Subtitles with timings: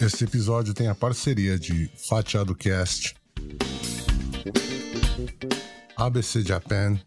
[0.00, 3.14] Este episódio tem a parceria de Fatiado Cast,
[5.96, 6.98] ABC Japan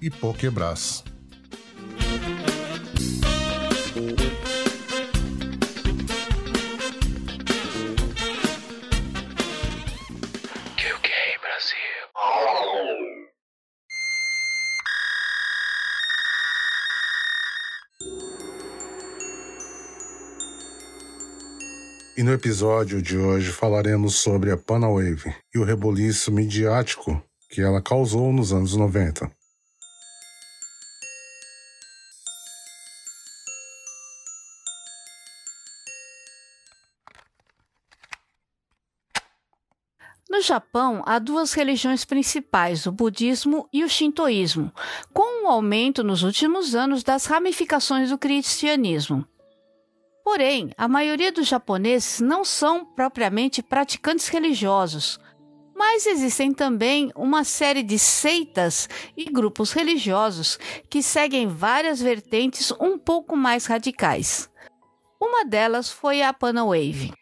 [0.00, 1.02] e Pokebras.
[22.22, 27.82] E no episódio de hoje falaremos sobre a Panawave e o reboliço midiático que ela
[27.82, 29.28] causou nos anos 90.
[40.30, 44.72] No Japão, há duas religiões principais, o budismo e o shintoísmo,
[45.12, 49.26] com um aumento nos últimos anos das ramificações do cristianismo.
[50.24, 55.18] Porém, a maioria dos japoneses não são propriamente praticantes religiosos,
[55.74, 62.96] mas existem também uma série de seitas e grupos religiosos que seguem várias vertentes um
[62.96, 64.48] pouco mais radicais.
[65.20, 67.12] Uma delas foi a Panawave.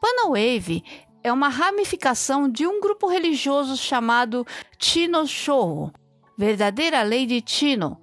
[0.00, 0.82] Panawave
[1.22, 4.46] é uma ramificação de um grupo religioso chamado
[4.78, 5.92] Chino Shouho,
[6.36, 8.00] verdadeira lei de Chino,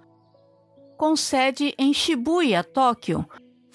[0.97, 3.27] com sede em Shibuya, Tóquio,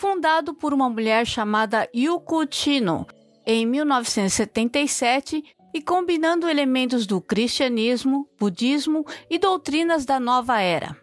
[0.03, 3.07] fundado por uma mulher chamada Yuko Chino
[3.47, 10.97] em 1977 e combinando elementos do cristianismo, budismo e doutrinas da nova era.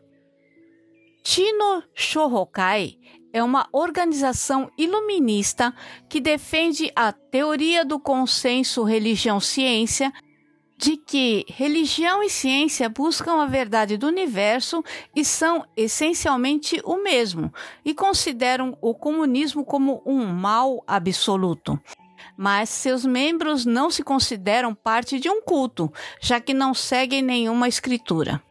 [1.24, 2.98] Chino Shohokai
[3.32, 5.74] é uma organização iluminista
[6.10, 10.12] que defende a teoria do consenso religião-ciência
[10.80, 14.82] de que religião e ciência buscam a verdade do universo
[15.14, 21.78] e são essencialmente o mesmo, e consideram o comunismo como um mal absoluto.
[22.38, 27.68] Mas seus membros não se consideram parte de um culto, já que não seguem nenhuma
[27.68, 28.42] escritura.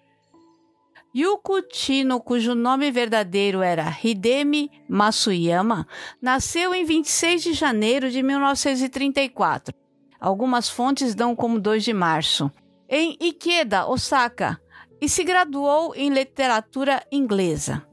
[1.16, 5.88] Yuko Chino, cujo nome verdadeiro era Hidemi Masuyama,
[6.20, 9.87] nasceu em 26 de janeiro de 1934
[10.20, 12.50] Algumas fontes dão como 2 de março.
[12.88, 14.60] Em Ikeda, Osaka,
[15.00, 17.86] e se graduou em literatura inglesa.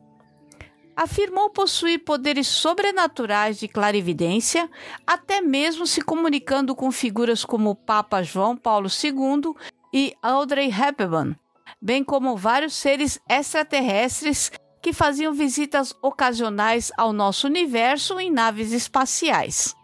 [0.95, 4.69] Afirmou possuir poderes sobrenaturais de clarividência,
[5.05, 9.53] até mesmo se comunicando com figuras como o Papa João Paulo II
[9.93, 11.35] e Audrey Hepburn,
[11.81, 19.75] bem como vários seres extraterrestres que faziam visitas ocasionais ao nosso universo em naves espaciais.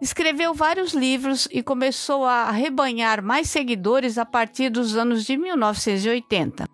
[0.00, 6.68] Escreveu vários livros e começou a arrebanhar mais seguidores a partir dos anos de 1980.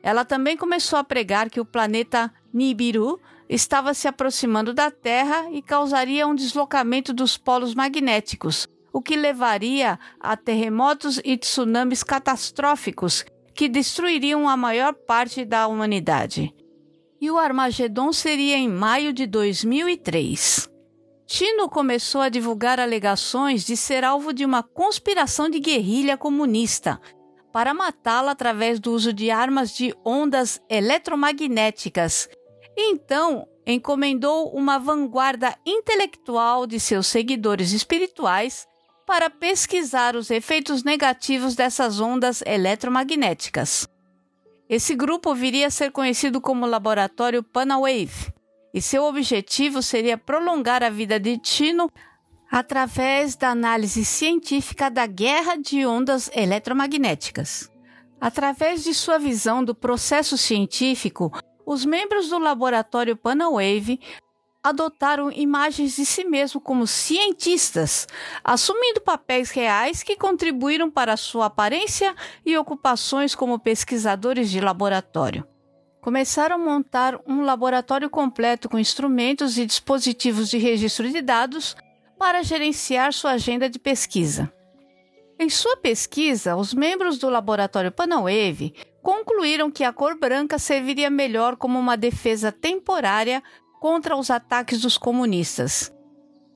[0.00, 3.18] Ela também começou a pregar que o planeta Nibiru
[3.48, 9.98] estava se aproximando da Terra e causaria um deslocamento dos polos magnéticos, o que levaria
[10.20, 16.54] a terremotos e tsunamis catastróficos que destruiriam a maior parte da humanidade.
[17.20, 20.73] E o Armagedon seria em maio de 2003.
[21.26, 27.00] Tino começou a divulgar alegações de ser alvo de uma conspiração de guerrilha comunista
[27.52, 32.28] para matá-la através do uso de armas de ondas eletromagnéticas.
[32.76, 38.66] Então encomendou uma vanguarda intelectual de seus seguidores espirituais
[39.06, 43.88] para pesquisar os efeitos negativos dessas ondas eletromagnéticas.
[44.68, 48.32] Esse grupo viria a ser conhecido como Laboratório Panawave
[48.74, 51.88] e seu objetivo seria prolongar a vida de Tino
[52.50, 57.70] através da análise científica da guerra de ondas eletromagnéticas.
[58.20, 61.30] Através de sua visão do processo científico,
[61.64, 64.00] os membros do laboratório Panawave
[64.62, 68.08] adotaram imagens de si mesmo como cientistas,
[68.42, 72.14] assumindo papéis reais que contribuíram para sua aparência
[72.44, 75.46] e ocupações como pesquisadores de laboratório
[76.04, 81.74] começaram a montar um laboratório completo com instrumentos e dispositivos de registro de dados
[82.18, 84.52] para gerenciar sua agenda de pesquisa.
[85.38, 91.56] Em sua pesquisa, os membros do laboratório Panawave concluíram que a cor branca serviria melhor
[91.56, 93.42] como uma defesa temporária
[93.80, 95.90] contra os ataques dos comunistas.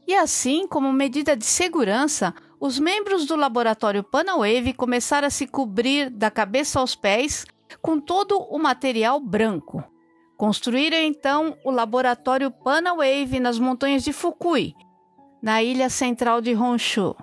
[0.07, 6.11] E assim, como medida de segurança, os membros do laboratório Panawave começaram a se cobrir
[6.11, 7.47] da cabeça aos pés
[7.81, 9.83] com todo o material branco.
[10.37, 14.75] Construíram então o laboratório Panawave nas montanhas de Fukui,
[15.43, 17.17] na ilha central de Honshu.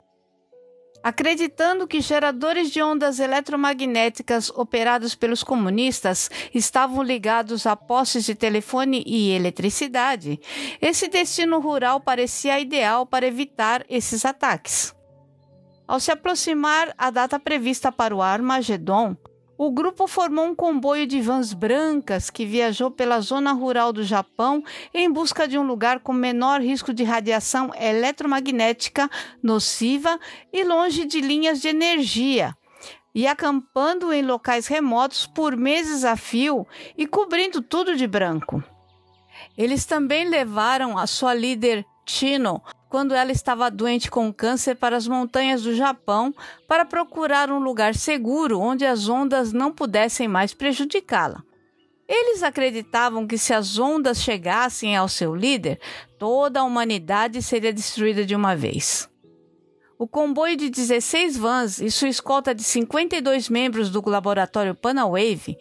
[1.05, 9.03] acreditando que geradores de ondas eletromagnéticas operados pelos comunistas estavam ligados a postes de telefone
[9.05, 10.39] e eletricidade,
[10.81, 14.95] esse destino rural parecia ideal para evitar esses ataques.
[15.87, 19.15] Ao se aproximar a data prevista para o Armagedon,
[19.57, 24.63] o grupo formou um comboio de vans brancas que viajou pela zona rural do Japão
[24.93, 29.09] em busca de um lugar com menor risco de radiação eletromagnética
[29.41, 30.19] nociva
[30.51, 32.55] e longe de linhas de energia,
[33.13, 36.67] e acampando em locais remotos por meses a fio
[36.97, 38.61] e cobrindo tudo de branco.
[39.57, 42.61] Eles também levaram a sua líder Chino
[42.95, 46.33] quando ela estava doente com câncer para as montanhas do Japão
[46.65, 51.43] para procurar um lugar seguro onde as ondas não pudessem mais prejudicá-la.
[52.07, 55.77] Eles acreditavam que se as ondas chegassem ao seu líder,
[56.17, 59.09] toda a humanidade seria destruída de uma vez.
[59.99, 65.57] O comboio de 16 vans e sua escolta de 52 membros do laboratório Panawave,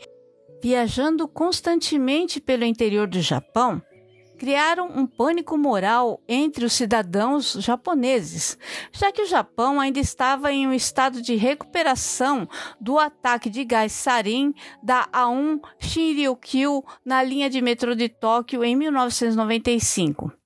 [0.62, 3.82] viajando constantemente pelo interior do Japão,
[4.38, 8.58] criaram um pânico moral entre os cidadãos japoneses,
[8.92, 12.48] já que o Japão ainda estava em um estado de recuperação
[12.80, 18.76] do ataque de gás sarin da A1 Shinryukyu na linha de metrô de Tóquio em
[18.76, 20.43] 1995.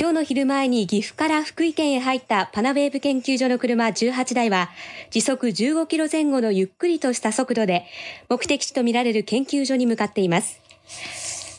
[0.00, 4.70] 今日の昼前に岐阜から福井県へ入ったパナウェーブ研究所の車18台は
[5.10, 7.84] 時速15キロ前後のゆっくりとした速度で
[8.30, 10.58] 目的地とみられる研究所に向かっています。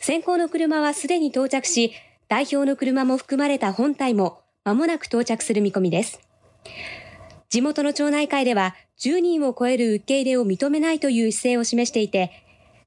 [0.01, 1.93] 先行の車はすでに到着し、
[2.29, 6.19] 代表の車も含まれた本体も間もなく到着する見込みです。
[7.49, 12.31] 地元の町内会では10人を超える受け入れを認めないという姿勢を示していて、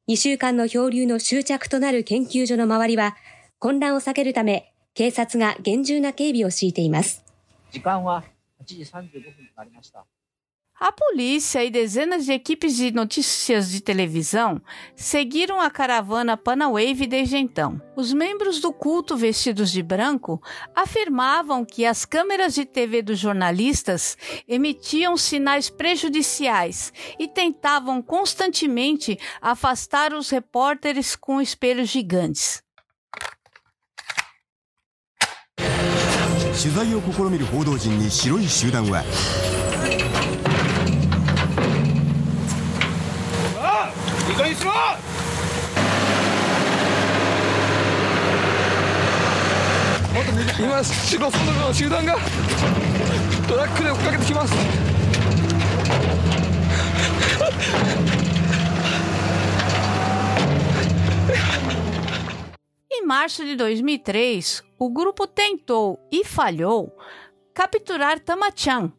[0.09, 3.15] 2週間の漂流の終着となる研究所の周りは
[3.61, 7.24] 混乱を避けるため 警察が厳重な警備を敷いています。
[7.72, 8.24] 時間は
[8.64, 10.06] 8時35分となりました。
[10.82, 14.62] A polícia e dezenas de equipes de notícias de televisão
[14.96, 17.82] seguiram a caravana Panawave desde então.
[17.98, 20.42] Os membros do culto vestidos de branco
[20.74, 24.18] afirmavam que as câmeras de TV dos jornalistas
[24.48, 32.63] emitiam sinais prejudiciais e tentavam constantemente afastar os repórteres com espelhos gigantes.
[36.57, 39.03] 取材を試みる報道陣に白い集団は
[50.57, 52.17] 今白その集団が
[53.49, 54.55] トラックで追っかけてきます。
[63.17, 66.93] Março de 2003, o grupo tentou e falhou
[67.55, 68.93] capturar Tamachan,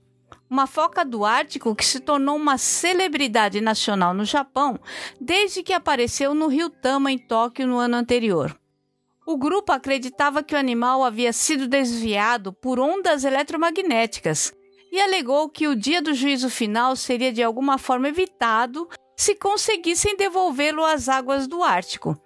[0.49, 4.79] uma foca do Ártico que se tornou uma celebridade nacional no Japão
[5.19, 8.57] desde que apareceu no rio Tama em Tóquio no ano anterior.
[9.27, 14.53] O grupo acreditava que o animal havia sido desviado por ondas eletromagnéticas
[14.93, 18.87] e alegou que o dia do juízo final seria de alguma forma evitado
[19.17, 22.17] se conseguissem devolvê-lo às águas do Ártico.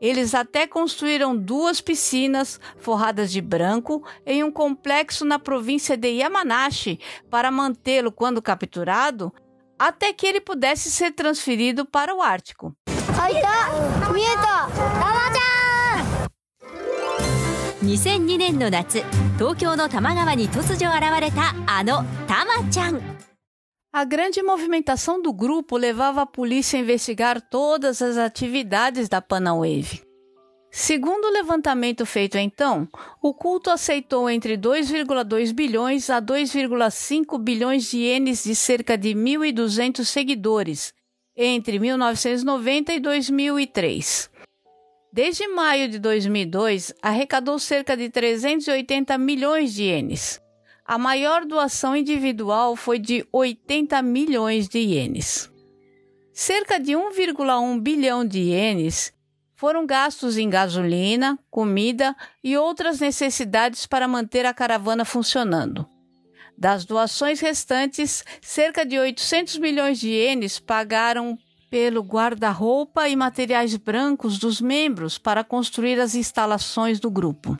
[0.00, 7.00] Eles até construíram duas piscinas forradas de branco em um complexo na província de Yamanashi
[7.30, 9.32] para mantê-lo quando capturado,
[9.78, 12.74] até que ele pudesse ser transferido para o Ártico.
[17.84, 19.04] 2002年の夏
[19.36, 23.00] 東京の多摩川に突如現れたあのタマちゃん
[23.91, 30.03] A grande movimentação do grupo levava a polícia a investigar todas as atividades da Panawave.
[30.69, 32.87] Segundo o levantamento feito então,
[33.19, 40.05] o culto aceitou entre 2,2 bilhões a 2,5 bilhões de ienes de cerca de 1.200
[40.05, 40.93] seguidores
[41.35, 44.29] entre 1990 e 2003.
[45.11, 50.39] Desde maio de 2002, arrecadou cerca de 380 milhões de ienes.
[50.89, 55.47] A maior doação individual foi de 80 milhões de ienes.
[56.33, 59.13] Cerca de 1,1 bilhão de ienes
[59.55, 65.87] foram gastos em gasolina, comida e outras necessidades para manter a caravana funcionando.
[66.57, 71.37] Das doações restantes, cerca de 800 milhões de ienes pagaram
[71.69, 77.55] pelo guarda-roupa e materiais brancos dos membros para construir as instalações do grupo.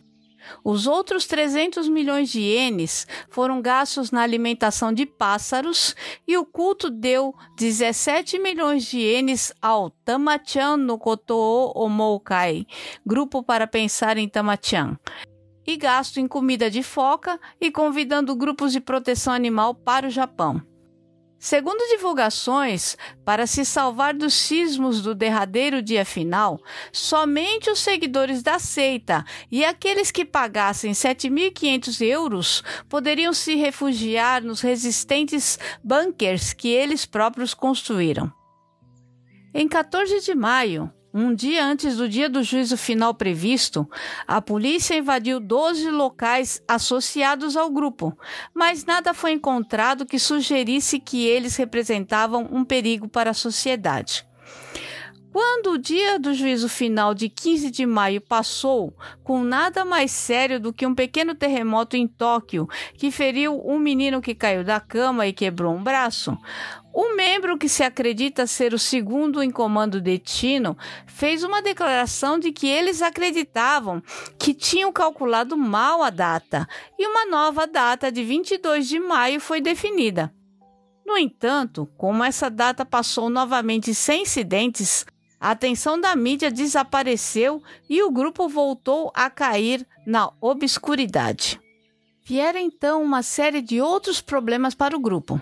[0.64, 5.96] Os outros 300 milhões de ienes foram gastos na alimentação de pássaros
[6.28, 12.66] e o culto deu 17 milhões de ienes ao Tamachan no Kotoo Omoukai,
[13.06, 14.98] grupo para pensar em Tamachan.
[15.68, 20.60] e gasto em comida de foca e convidando grupos de proteção animal para o Japão.
[21.40, 28.60] Segundo divulgações, para se salvar dos sismos do derradeiro dia final, somente os seguidores da
[28.60, 37.06] seita e aqueles que pagassem 7.500 euros poderiam se refugiar nos resistentes bunkers que eles
[37.06, 38.30] próprios construíram.
[39.54, 43.90] Em 14 de maio, um dia antes do dia do juízo final previsto,
[44.28, 48.18] a polícia invadiu 12 locais associados ao grupo,
[48.54, 54.26] mas nada foi encontrado que sugerisse que eles representavam um perigo para a sociedade.
[55.32, 58.92] Quando o dia do juízo final de 15 de maio passou,
[59.24, 64.22] com nada mais sério do que um pequeno terremoto em Tóquio que feriu um menino
[64.22, 66.36] que caiu da cama e quebrou um braço,
[66.92, 72.40] o membro que se acredita ser o segundo em comando de Tino fez uma declaração
[72.40, 74.02] de que eles acreditavam
[74.40, 76.68] que tinham calculado mal a data
[76.98, 80.34] e uma nova data de 22 de maio foi definida.
[81.06, 85.06] No entanto, como essa data passou novamente sem incidentes,
[85.40, 91.60] a atenção da mídia desapareceu e o grupo voltou a cair na obscuridade.
[92.26, 95.42] Vieram então uma série de outros problemas para o grupo.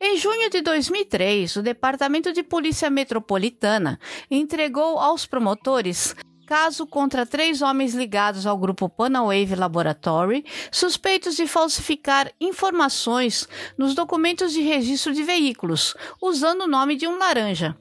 [0.00, 3.98] Em junho de 2003, o Departamento de Polícia Metropolitana
[4.30, 6.14] entregou aos promotores
[6.46, 14.52] caso contra três homens ligados ao grupo Panawave Laboratory, suspeitos de falsificar informações nos documentos
[14.52, 17.76] de registro de veículos, usando o nome de um laranja.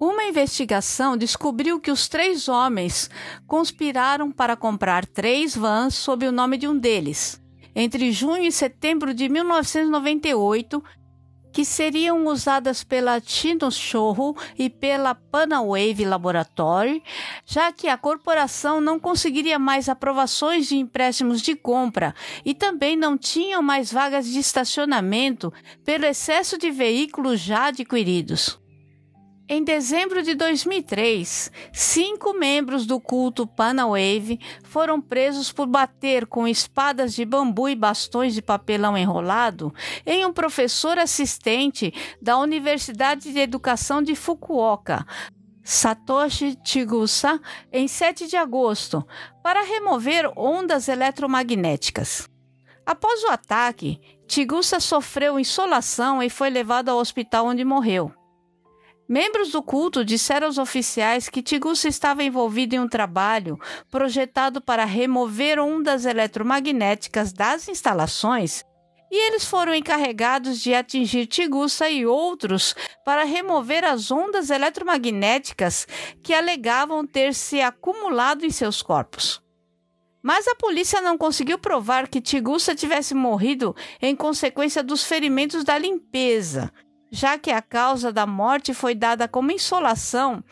[0.00, 3.10] Uma investigação descobriu que os três homens
[3.48, 7.42] conspiraram para comprar três vans sob o nome de um deles.
[7.74, 10.80] Entre junho e setembro de 1998,
[11.52, 17.02] que seriam usadas pela Tino Shorro e pela Panawave Laboratory,
[17.44, 22.14] já que a corporação não conseguiria mais aprovações de empréstimos de compra
[22.44, 25.52] e também não tinham mais vagas de estacionamento
[25.84, 28.60] pelo excesso de veículos já adquiridos.
[29.50, 37.14] Em dezembro de 2003, cinco membros do culto Panawave foram presos por bater com espadas
[37.14, 39.72] de bambu e bastões de papelão enrolado
[40.04, 45.06] em um professor assistente da Universidade de Educação de Fukuoka,
[45.64, 47.40] Satoshi Chigusa,
[47.72, 49.02] em 7 de agosto,
[49.42, 52.28] para remover ondas eletromagnéticas.
[52.84, 58.17] Após o ataque, Chigusa sofreu insolação e foi levado ao hospital onde morreu.
[59.08, 63.58] Membros do culto disseram aos oficiais que Tigusa estava envolvido em um trabalho
[63.90, 68.62] projetado para remover ondas eletromagnéticas das instalações
[69.10, 72.74] e eles foram encarregados de atingir Tigusa e outros
[73.04, 75.86] para remover as ondas eletromagnéticas
[76.22, 79.42] que alegavam ter se acumulado em seus corpos.
[80.22, 85.78] Mas a polícia não conseguiu provar que Tigusa tivesse morrido em consequência dos ferimentos da
[85.78, 86.70] limpeza,
[87.10, 90.42] já que a causa da morte foi dada como insolação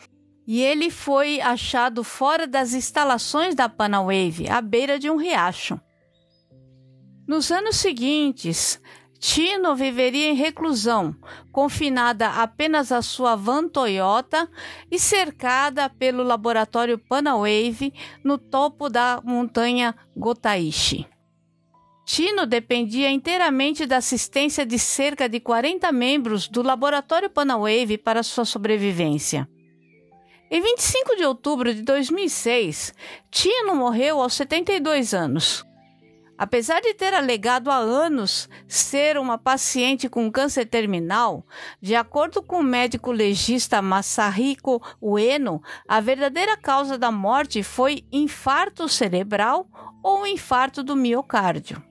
[0.45, 5.79] e ele foi achado fora das instalações da Panawave, à beira de um riacho.
[7.27, 8.79] Nos anos seguintes,
[9.19, 11.15] Tino viveria em reclusão,
[11.51, 14.49] confinada apenas à sua van Toyota
[14.89, 21.05] e cercada pelo laboratório Panawave no topo da montanha Gotaishi.
[22.07, 28.45] Tino dependia inteiramente da assistência de cerca de 40 membros do Laboratório Panawave para sua
[28.45, 29.45] sobrevivência.
[30.49, 32.93] Em 25 de outubro de 2006,
[33.29, 35.65] Tino morreu aos 72 anos.
[36.37, 41.45] Apesar de ter alegado há anos ser uma paciente com câncer terminal,
[41.81, 48.87] de acordo com o médico legista Masahiko Ueno, a verdadeira causa da morte foi infarto
[48.87, 49.67] cerebral
[50.01, 51.85] ou infarto do miocárdio.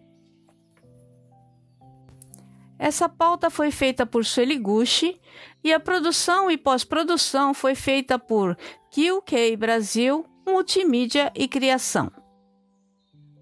[2.78, 5.18] Essa pauta foi feita por Sueli Gucci
[5.64, 8.54] e a produção e pós-produção foi feita por
[8.90, 12.12] QK Brasil, Multimídia e Criação.